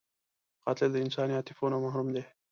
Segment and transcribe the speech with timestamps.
[0.65, 2.23] قاتل د انساني عاطفو نه محروم دی